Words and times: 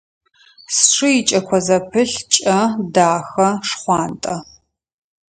Сшы 0.75 1.09
икӏэко 1.19 1.57
зэпылъ 1.65 2.19
кӏэ, 2.31 2.59
дахэ, 2.93 3.49
шхъуантӏэ. 3.67 4.35